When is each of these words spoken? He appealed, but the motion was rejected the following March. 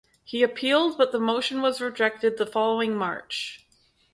He 0.23 0.41
appealed, 0.41 0.97
but 0.97 1.11
the 1.11 1.19
motion 1.19 1.61
was 1.61 1.79
rejected 1.79 2.39
the 2.39 2.47
following 2.47 2.95
March. 2.95 3.67